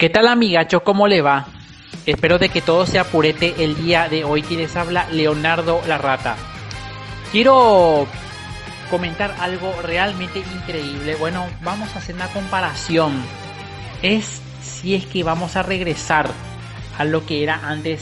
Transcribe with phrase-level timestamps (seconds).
[0.00, 0.82] ¿Qué tal amigacho?
[0.82, 1.48] ¿Cómo le va?
[2.06, 4.40] Espero de que todo sea purete el día de hoy.
[4.40, 6.36] Quienes habla Leonardo la Rata.
[7.30, 8.06] Quiero
[8.90, 11.16] comentar algo realmente increíble.
[11.16, 13.12] Bueno, vamos a hacer una comparación.
[14.00, 16.30] Es si es que vamos a regresar
[16.96, 18.00] a lo que era antes,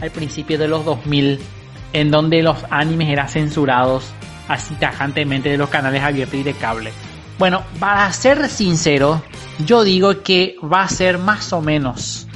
[0.00, 1.40] al principio de los 2000,
[1.92, 4.06] en donde los animes eran censurados
[4.48, 6.90] así tajantemente de los canales abiertos y de cable.
[7.38, 9.22] Bueno, para ser sincero,
[9.58, 12.26] yo digo que va a ser más o menos.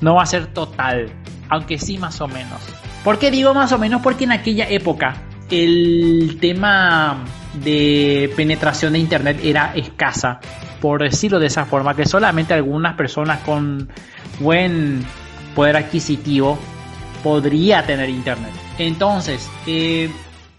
[0.00, 1.10] No va a ser total,
[1.48, 2.60] aunque sí más o menos.
[3.04, 4.02] ¿Por qué digo más o menos?
[4.02, 5.14] Porque en aquella época
[5.50, 7.24] el tema
[7.62, 10.40] de penetración de internet era escasa,
[10.80, 13.88] por decirlo de esa forma, que solamente algunas personas con
[14.38, 15.04] buen
[15.54, 16.58] poder adquisitivo
[17.22, 18.52] podría tener internet.
[18.78, 20.10] Entonces, eh,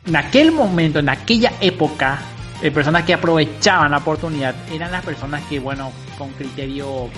[0.06, 2.20] en aquel momento, en aquella época,
[2.62, 7.10] eh, personas que aprovechaban la oportunidad eran las personas que, bueno, con criterio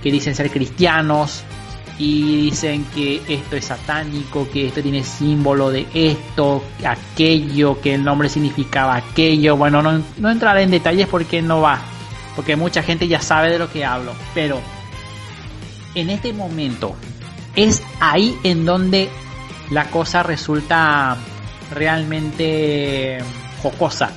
[0.00, 1.42] que dicen ser cristianos
[1.98, 8.04] y dicen que esto es satánico, que esto tiene símbolo de esto, aquello, que el
[8.04, 9.56] nombre significaba aquello.
[9.56, 11.80] Bueno, no, no entraré en detalles porque no va,
[12.36, 14.60] porque mucha gente ya sabe de lo que hablo, pero
[15.96, 16.94] en este momento
[17.56, 19.08] es ahí en donde
[19.70, 21.16] la cosa resulta
[21.74, 23.18] realmente
[23.60, 24.12] jocosa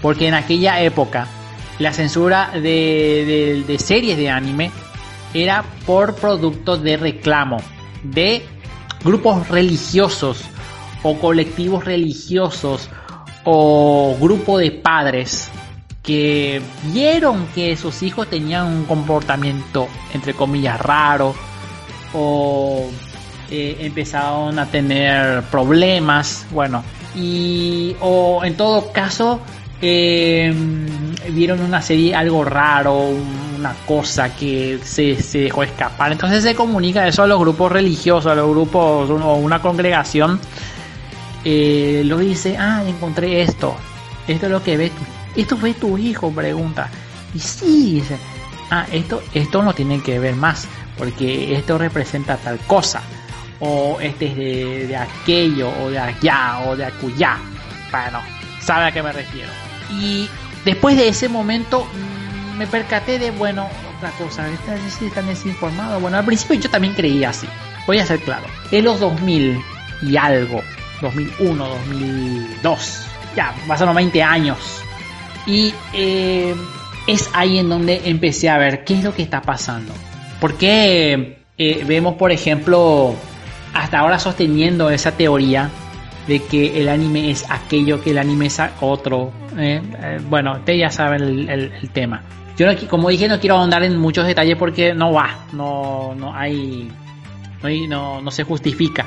[0.00, 1.26] porque en aquella época
[1.78, 4.70] la censura de, series de anime
[5.32, 7.58] era por producto de reclamo
[8.02, 8.44] de
[9.02, 10.44] grupos religiosos
[11.02, 12.88] o colectivos religiosos
[13.44, 15.50] o grupo de padres
[16.02, 21.34] que vieron que sus hijos tenían un comportamiento entre comillas raro
[22.12, 22.88] o
[23.50, 26.84] eh, empezaron a tener problemas bueno
[27.16, 29.40] y o en todo caso
[29.80, 33.10] vieron una serie algo raro,
[33.58, 36.12] una cosa que se, dejó escapar.
[36.12, 40.40] Entonces se comunica eso a los grupos religiosos, a los grupos o una congregación.
[41.44, 43.74] Eh, lo dice, ah, encontré esto.
[44.26, 44.92] Esto es lo que ves.
[45.36, 46.88] Esto fue tu hijo, pregunta.
[47.34, 48.16] Y sí, dice,
[48.70, 50.66] ah, esto, esto no tiene que ver más,
[50.96, 53.02] porque esto representa tal cosa.
[53.60, 57.38] O este es de, de aquello, o de allá, o de acullá.
[57.90, 58.20] Bueno,
[58.60, 59.63] sabe a qué me refiero.
[59.90, 60.28] Y
[60.64, 66.00] después de ese momento mm, me percaté de, bueno, otra cosa, están desinformados.
[66.00, 67.46] Bueno, al principio yo también creía así.
[67.86, 68.46] Voy a ser claro.
[68.70, 69.60] En los 2000
[70.02, 70.62] y algo,
[71.00, 73.06] 2001, 2002,
[73.36, 74.58] ya, pasaron 20 años.
[75.46, 76.54] Y eh,
[77.06, 79.92] es ahí en donde empecé a ver qué es lo que está pasando.
[80.40, 83.14] Porque eh, vemos, por ejemplo,
[83.72, 85.70] hasta ahora sosteniendo esa teoría
[86.26, 89.32] de que el anime es aquello, que el anime es otro.
[89.58, 92.22] Eh, eh, bueno, ustedes ya saben el, tema.
[92.56, 96.90] Yo, como dije, no quiero ahondar en muchos detalles porque no va, no, no hay,
[97.88, 99.06] no, no, se justifica.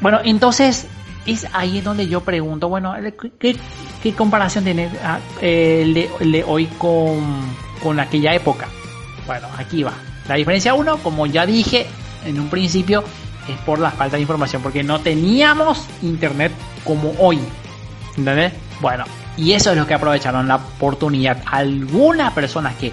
[0.00, 0.86] Bueno, entonces
[1.26, 2.94] es ahí donde yo pregunto, bueno,
[3.38, 7.22] ¿qué, comparación tiene ah, el de, hoy con,
[7.82, 8.68] con aquella época?
[9.26, 9.94] Bueno, aquí va.
[10.28, 11.86] La diferencia uno, como ya dije
[12.26, 13.04] en un principio,
[13.48, 16.52] es por la falta de información, porque no teníamos internet
[16.84, 17.38] como hoy.
[18.16, 18.52] ¿Entendés?
[18.80, 19.04] Bueno,
[19.36, 21.42] y eso es lo que aprovecharon la oportunidad.
[21.46, 22.92] Algunas personas que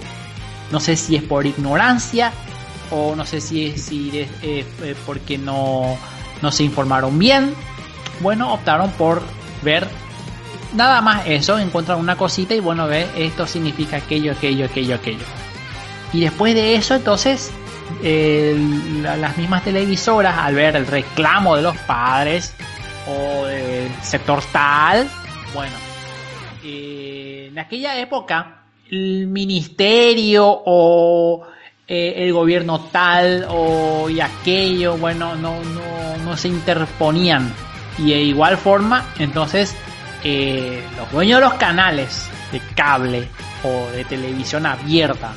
[0.72, 2.32] no sé si es por ignorancia
[2.90, 5.98] o no sé si es, es eh, porque no,
[6.42, 7.54] no se informaron bien.
[8.20, 9.22] Bueno, optaron por
[9.64, 9.88] ver
[10.74, 15.26] nada más eso, encuentran una cosita y bueno, ve, esto significa aquello, aquello, aquello, aquello.
[16.14, 17.52] Y después de eso, entonces
[18.02, 22.54] las mismas televisoras al ver el reclamo de los padres
[23.08, 25.08] o del sector tal,
[25.54, 25.76] bueno,
[26.64, 31.44] eh, en aquella época el ministerio o
[31.88, 37.52] eh, el gobierno tal o aquello, bueno, no, no, no se interponían.
[37.98, 39.76] Y de igual forma, entonces,
[40.24, 43.28] eh, los dueños de los canales de cable
[43.64, 45.34] o de televisión abierta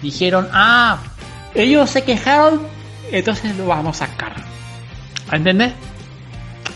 [0.00, 0.98] dijeron, ah,
[1.54, 2.62] ellos se quejaron,
[3.10, 4.34] entonces lo vamos a sacar.
[5.30, 5.72] ¿Entendés?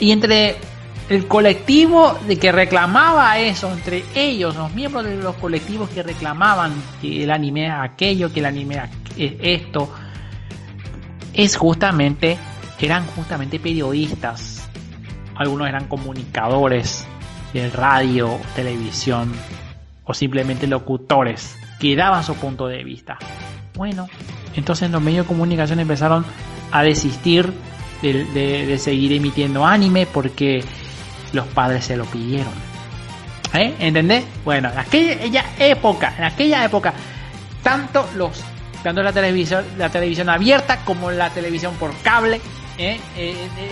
[0.00, 0.56] Y entre
[1.08, 6.72] el colectivo de que reclamaba eso, entre ellos, los miembros de los colectivos que reclamaban
[7.00, 8.82] que el anime aquello, que el anime
[9.16, 9.92] esto,
[11.32, 12.38] es justamente,
[12.80, 14.68] eran justamente periodistas.
[15.36, 17.06] Algunos eran comunicadores
[17.52, 19.32] de radio, televisión
[20.04, 23.18] o simplemente locutores que daban su punto de vista.
[23.76, 24.08] Bueno,
[24.54, 26.24] entonces los medios de comunicación empezaron
[26.72, 27.52] a desistir
[28.02, 30.64] de, seguir emitiendo anime porque
[31.32, 32.52] los padres se lo pidieron.
[33.54, 33.74] ¿Eh?
[33.78, 34.24] ¿Entendés?
[34.44, 36.92] Bueno, en aquella época, en aquella época,
[37.62, 38.42] tanto los
[38.82, 42.40] tanto la televisión, la televisión abierta como la televisión por cable,
[42.78, 43.00] ¿eh?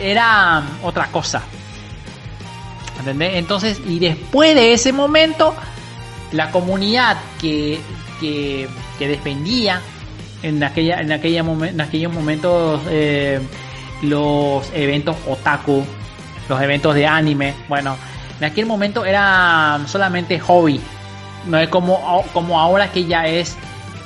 [0.03, 1.43] era otra cosa.
[3.07, 5.55] Entonces, y después de ese momento,
[6.33, 7.81] la comunidad que,
[8.21, 8.69] que,
[8.99, 9.81] defendía
[10.45, 13.41] en, aquella, en, aquella en aquellos momentos eh,
[14.03, 15.85] los eventos otaku,
[16.49, 17.97] los eventos de anime, bueno,
[18.39, 20.81] en aquel momento era solamente hobby,
[21.47, 23.57] no es como, como ahora que ya es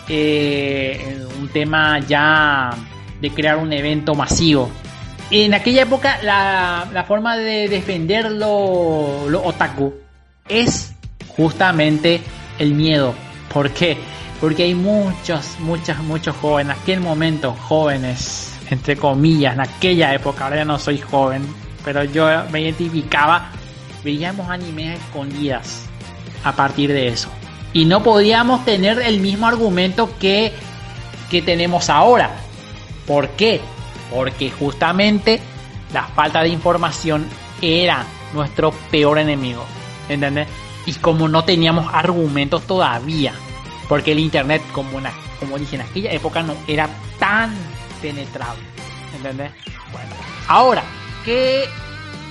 [0.08, 2.70] eh, un tema ya
[3.20, 4.70] de crear un evento masivo.
[5.30, 9.92] En aquella época la, forma de defender lo, otaku
[10.48, 10.94] es
[11.28, 12.20] justamente
[12.58, 13.14] el miedo.
[13.52, 13.98] ¿Por qué?
[14.40, 20.44] Porque hay muchos, muchos, muchos jóvenes, en aquel momento jóvenes, entre comillas, en aquella época,
[20.44, 21.42] ahora ya no soy joven,
[21.84, 23.50] pero yo me identificaba,
[24.04, 25.86] veíamos animes escondidas
[26.44, 27.28] a partir de eso.
[27.72, 30.52] Y no podíamos tener el mismo argumento que,
[31.30, 32.30] que tenemos ahora.
[33.06, 33.60] ¿Por qué?
[34.14, 35.40] Porque justamente
[35.92, 37.26] la falta de información
[37.60, 39.64] era nuestro peor enemigo.
[40.08, 40.48] ¿Entendés?
[40.86, 43.34] Y como no teníamos argumentos todavía,
[43.88, 46.88] porque el internet, como, una, como dije en aquella época, no era
[47.18, 47.54] tan
[48.00, 48.62] penetrable.
[49.16, 49.50] ¿Entendés?
[49.92, 50.10] Bueno,
[50.46, 50.82] ahora,
[51.24, 51.64] ¿qué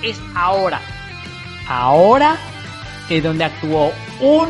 [0.02, 0.80] es ahora?
[1.66, 2.36] Ahora
[3.10, 4.48] es donde actuó un,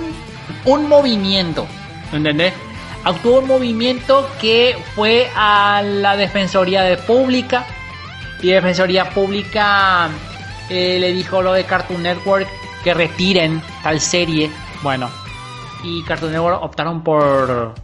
[0.65, 1.67] un movimiento.
[2.13, 2.53] ¿Entendés?
[3.05, 7.67] actuó un movimiento que fue a la Defensoría de Pública
[8.43, 10.09] y Defensoría Pública
[10.69, 12.47] eh, le dijo lo de Cartoon Network
[12.85, 14.51] que retiren tal serie.
[14.83, 15.11] Bueno,
[15.83, 17.75] y Cartoon Network optaron por,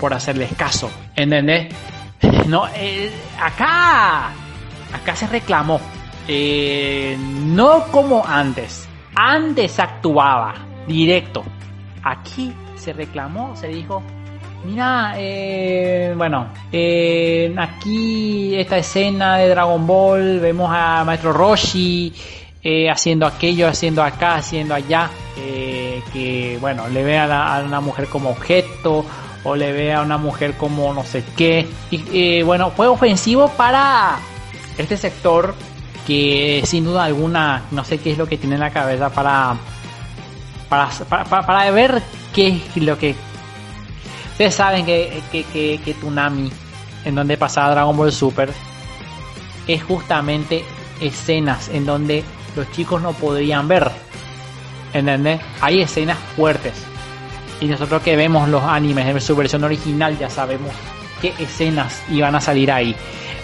[0.00, 1.74] por hacerles caso, ¿entendés?
[2.46, 4.30] No, eh, acá,
[4.92, 5.80] acá se reclamó,
[6.28, 10.54] eh, no como antes, antes actuaba
[10.86, 11.44] directo,
[12.02, 14.02] aquí se reclamó, se dijo,
[14.64, 16.48] Mira, eh, bueno,
[17.56, 22.12] aquí esta escena de Dragon Ball, vemos a Maestro Roshi
[22.68, 25.10] eh, haciendo aquello, haciendo acá, haciendo allá,
[26.12, 29.04] que bueno, le ve a, una mujer como objeto
[29.44, 31.68] o le ve a una mujer como no sé qué.
[31.90, 34.18] Y bueno, fue ofensivo para
[34.78, 35.54] este sector
[36.06, 39.56] que sin duda alguna, no sé qué es lo que tiene en la cabeza para,
[40.68, 42.02] para, para, para ver
[42.34, 43.14] qué es lo que
[44.36, 46.50] Ustedes saben que, que, que, Tunami,
[47.06, 48.52] en donde pasaba Dragon Ball Super,
[49.66, 50.62] es justamente
[51.00, 52.22] escenas en donde
[52.56, 53.90] los chicos no podrían ver.
[54.92, 55.40] ¿Entendés?
[55.60, 56.74] Hay escenas fuertes.
[57.60, 60.72] Y nosotros que vemos los animes en su versión original ya sabemos
[61.20, 62.96] qué escenas iban a salir ahí.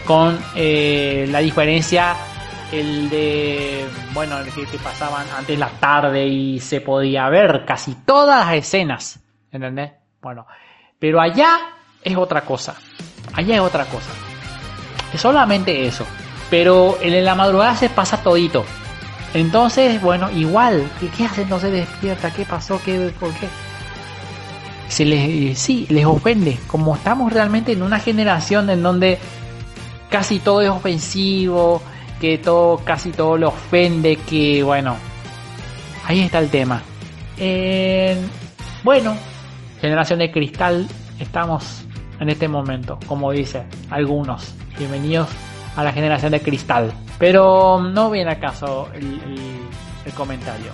[0.07, 2.17] Con eh, la diferencia
[2.73, 7.95] el de bueno el que, que, pasaban antes la tarde y se podía ver casi
[8.07, 9.21] todas las escenas
[9.53, 9.93] ¿entendés?
[10.23, 10.47] bueno
[11.03, 11.59] pero allá
[12.05, 12.77] es otra cosa.
[13.33, 14.11] Allá es otra cosa.
[15.13, 16.07] Es solamente eso.
[16.49, 18.65] Pero en la madrugada se pasa todito.
[19.35, 21.49] Entonces, bueno, igual, ¿qué, hacen?
[21.49, 22.81] No se despierta, ¿qué pasó?
[22.85, 23.49] ¿Qué, ¿Por qué?
[24.89, 26.59] Se les, sí, les ofende.
[26.67, 29.19] Como estamos realmente en una generación en donde
[30.11, 31.81] casi todo es ofensivo,
[32.21, 34.97] que todo, casi todo le ofende, que bueno,
[36.05, 36.83] ahí está el tema.
[38.85, 39.17] bueno,
[39.81, 40.87] generación de cristal,
[41.19, 41.85] estamos
[42.21, 44.55] en este momento, como dice algunos.
[44.79, 45.29] Bienvenidos
[45.77, 46.93] a la generación de cristal.
[47.19, 49.21] Pero no viene al caso el,
[50.15, 50.73] comentario.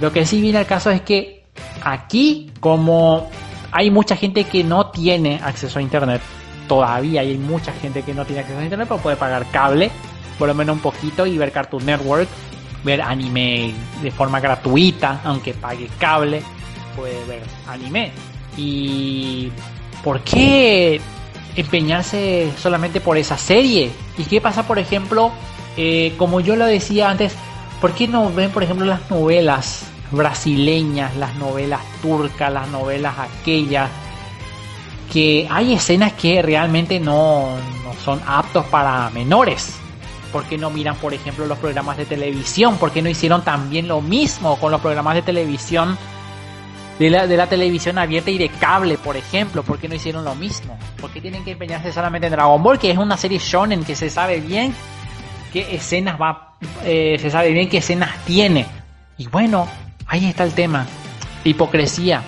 [0.00, 1.44] Lo que sí viene al caso es que
[1.82, 3.28] aquí, como
[3.72, 6.22] hay mucha gente que no tiene acceso a internet,
[6.68, 9.90] todavía hay mucha gente que no tiene acceso a internet, pero puede pagar cable,
[10.38, 12.28] por lo menos un poquito, y ver Cartoon Network,
[12.84, 16.42] ver anime de forma gratuita, aunque pague cable,
[16.96, 18.12] puede ver anime.
[18.56, 19.50] ¿Y
[20.02, 21.00] por qué
[21.56, 23.90] empeñarse solamente por esa serie?
[24.18, 25.32] ¿Y qué pasa, por ejemplo,
[25.76, 27.34] eh, como yo lo decía antes,
[27.80, 33.90] ¿por qué no ven, por ejemplo, las novelas brasileñas, las novelas turcas, las novelas aquellas?
[35.12, 39.74] Que hay escenas que realmente no, no son aptos para menores.
[40.32, 42.76] ¿Por qué no miran, por ejemplo, los programas de televisión?
[42.76, 45.98] ¿Por qué no hicieron también lo mismo con los programas de televisión
[47.00, 50.22] de la, de la televisión abierta y de cable, por ejemplo, ¿por qué no hicieron
[50.22, 50.78] lo mismo?
[51.00, 53.96] ¿Por qué tienen que empeñarse solamente en Dragon Ball, que es una serie shonen que
[53.96, 54.74] se sabe bien
[55.50, 58.66] qué escenas va, eh, se sabe bien qué escenas tiene?
[59.16, 59.66] Y bueno,
[60.06, 60.86] ahí está el tema.
[61.42, 62.22] Hipocresía.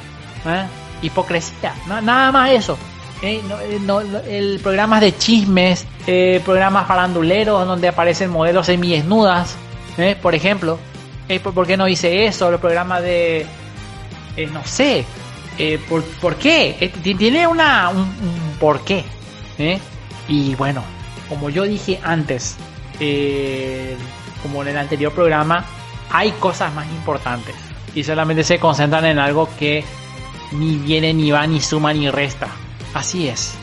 [0.47, 0.65] ¿eh?
[1.03, 1.75] Hipocresía.
[1.87, 2.79] nada más eso.
[3.21, 3.43] ¿eh?
[4.27, 5.87] el programa de chismes,
[6.47, 9.55] programas faranduleros donde aparecen modelos semidesnudas,
[10.23, 10.79] por ejemplo.
[11.43, 12.51] ¿Por qué no hice eso?
[12.51, 13.47] Los programas de
[14.37, 15.05] eh, no sé,
[15.59, 16.79] Eh, ¿por, ¿por, qué?
[16.81, 19.05] Eh, tiene una, un, un porqué.
[19.59, 19.79] ¿eh?
[20.27, 20.83] Y bueno,
[21.29, 22.57] como yo dije antes,
[24.43, 25.67] como en el anterior programa,
[26.11, 27.55] hay cosas más importantes.
[27.95, 29.85] Y solamente se concentran en algo que
[30.53, 32.49] ni viene, ni va, ni suma, ni resta.
[32.95, 33.55] Así es.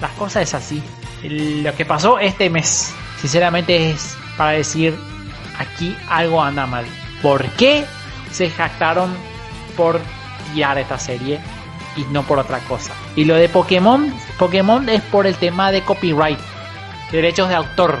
[0.00, 0.82] Las cosas es así.
[1.22, 2.90] Lo que pasó este mes,
[3.20, 4.94] sinceramente es para decir,
[5.58, 6.86] aquí algo anda mal.
[7.20, 7.84] ¿Por qué
[8.32, 9.14] se jactaron
[9.76, 10.00] por
[10.54, 11.40] guiar esta serie
[11.96, 12.92] y no por otra cosa?
[13.16, 16.38] Y lo de Pokémon, Pokémon es por el tema de copyright,
[17.12, 17.98] derechos de autor.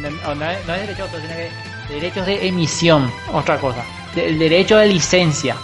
[0.00, 1.50] No, no es, derechos de autor, sino que
[1.88, 3.84] derechos de emisión, otra cosa.
[4.14, 5.56] El derecho de licencia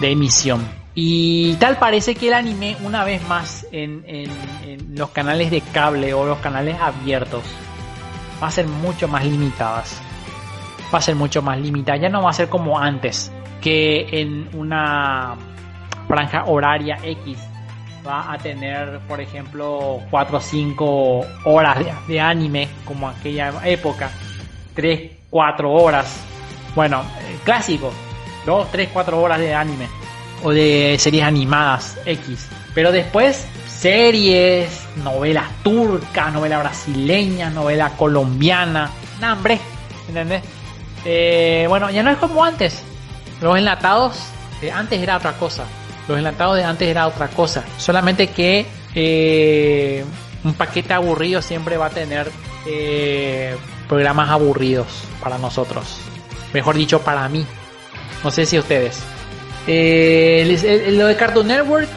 [0.00, 0.66] de emisión.
[0.94, 4.30] Y tal parece que el anime, una vez más, en, en,
[4.64, 7.42] en, los canales de cable o los canales abiertos,
[8.42, 10.00] va a ser mucho más limitadas.
[10.92, 11.98] Va a ser mucho más limitada.
[11.98, 15.34] Ya no va a ser como antes, que en una
[16.08, 17.38] franja horaria X
[18.06, 24.10] va a tener, por ejemplo, 4 o 5 horas de, de, anime, como aquella época,
[24.74, 26.24] 3, 4 horas.
[26.74, 27.92] Bueno, eh, clásico,
[28.44, 29.88] 2, 3, 4 horas de anime
[30.42, 32.48] o de series animadas X.
[32.74, 39.58] Pero después series, novelas turcas, novela brasileña, novela colombiana, hambre,
[40.08, 40.42] ¿entendés?
[41.04, 42.82] Eh, bueno, ya no es como antes.
[43.40, 44.16] Los enlatados
[44.60, 45.64] de antes era otra cosa.
[46.08, 47.64] Los enlatados de antes era otra cosa.
[47.78, 50.04] Solamente que eh,
[50.44, 52.30] un paquete aburrido siempre va a tener
[52.66, 53.56] eh,
[53.88, 54.86] programas aburridos
[55.20, 55.98] para nosotros.
[56.52, 57.44] Mejor dicho, para mí.
[58.22, 59.02] No sé si ustedes.
[59.66, 61.88] Eh, lo de Cartoon Network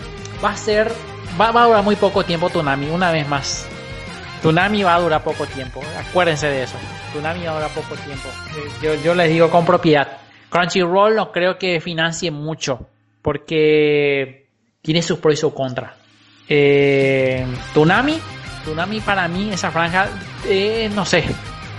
[0.43, 0.91] va a ser.
[1.39, 3.65] Va, va, a durar muy poco tiempo Tsunami, una vez más.
[4.39, 5.81] Tsunami va a durar poco tiempo.
[6.10, 6.75] Acuérdense de eso.
[7.12, 8.27] Tsunami va a durar poco tiempo.
[8.81, 10.17] Yo, yo les digo con propiedad.
[10.50, 12.88] Crunchyroll no creo que financie mucho.
[13.22, 14.48] Porque
[14.82, 15.94] tiene sus pros y sus contras.
[16.48, 18.20] Eh, Tsunami.
[18.63, 20.10] Tsunami para mí, esa franja.
[20.48, 21.24] Eh, no sé.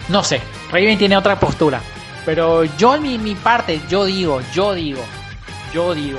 [0.08, 0.40] No sé.
[0.70, 1.80] Raven tiene otra postura.
[2.24, 5.02] Pero yo en mi, parte, yo digo, yo digo
[5.72, 6.18] yo digo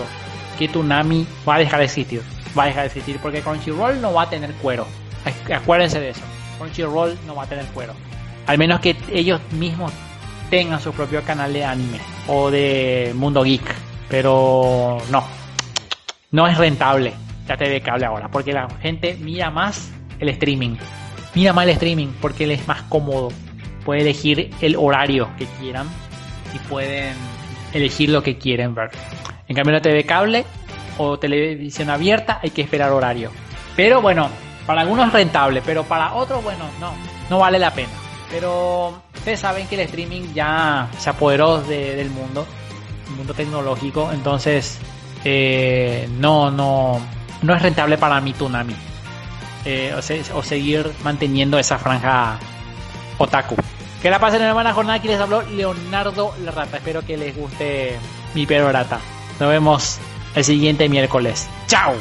[0.58, 2.22] que Tsunami va a dejar de existir.
[2.58, 4.88] Va a dejar de existir porque Crunchyroll no va a tener cuero.
[5.54, 6.22] Acuérdense de eso.
[6.58, 7.94] Crunchyroll no va a tener cuero.
[8.48, 9.92] Al menos que ellos mismos
[10.50, 13.64] tengan su propio canal de anime o de mundo geek.
[14.10, 15.24] Pero no.
[16.32, 17.14] No es rentable
[17.48, 20.76] la TV cable ahora porque la gente mira más el streaming.
[21.34, 23.30] Mira más el streaming porque él es más cómodo.
[23.86, 25.88] Puede elegir el horario que quieran
[26.54, 27.16] y pueden
[27.74, 28.92] elegir lo que quieren ver.
[29.48, 30.46] En cambio, la TV cable
[30.98, 33.32] o televisión abierta hay que esperar horario.
[33.76, 34.30] Pero bueno,
[34.66, 36.94] para algunos es rentable, pero para otros, bueno, no,
[37.30, 37.90] no vale la pena.
[38.30, 42.48] Pero ustedes saben que el streaming ya se apoderó de, del mundo,
[43.08, 44.80] el mundo tecnológico, entonces
[45.24, 47.00] eh, no, no,
[47.44, 48.76] no es rentable para mí Tunami.
[49.64, 52.40] Eh, o, se, seguir manteniendo esa franja
[53.20, 53.56] otaku.
[54.02, 54.98] Que la pasen en buena jornada.
[54.98, 56.78] Aquí les habló Leonardo Rata.
[56.78, 58.00] Espero que les guste
[58.34, 59.00] mi perorata.
[59.40, 60.00] Nos vemos
[60.34, 61.48] el siguiente miércoles.
[61.68, 61.94] ¡Chao!